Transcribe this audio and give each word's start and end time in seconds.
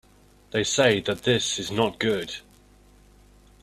They 0.49 0.63
say 0.63 0.99
this 0.99 1.59
is 1.59 1.69
not 1.69 1.99
good. 1.99 2.37